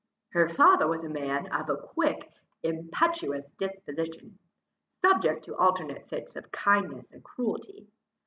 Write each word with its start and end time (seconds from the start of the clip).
Her 0.29 0.49
father 0.49 0.87
was 0.87 1.03
a 1.03 1.09
man 1.09 1.45
of 1.53 1.69
a 1.69 1.77
quick, 1.77 2.31
impetuous 2.63 3.51
disposition, 3.51 4.39
subject 4.99 5.43
to 5.43 5.55
alternate 5.55 6.09
fits 6.09 6.35
of 6.35 6.51
kindness 6.51 7.11
and 7.11 7.23
cruelty. 7.23 7.87